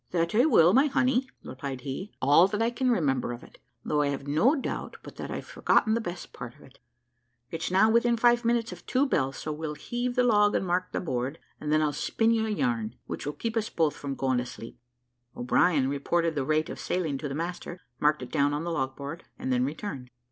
[0.09, 4.01] "That I will, my honey," replied he, "all that I can remember of it, though
[4.01, 6.79] I have no doubt but that I've forgotten the best part of it.
[7.51, 10.91] It's now within five minutes of two bells, so we'll heave the log and mark
[10.91, 14.15] the board, and then I'll spin you a yarn, which will keep us both from
[14.15, 14.79] going to sleep."
[15.37, 18.95] O'Brien reported the rate of sailing to the master, marked it down on the log
[18.95, 20.09] board, and then returned.